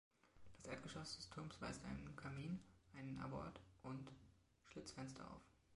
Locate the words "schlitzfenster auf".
4.63-5.41